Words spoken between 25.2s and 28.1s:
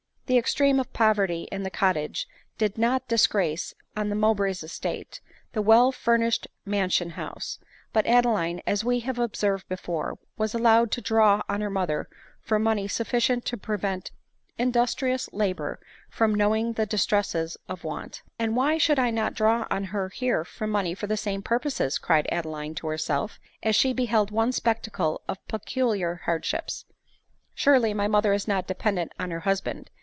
of peculiar hardships." Surely my